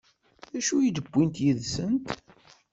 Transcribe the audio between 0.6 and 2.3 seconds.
i d-wwint yid-sent?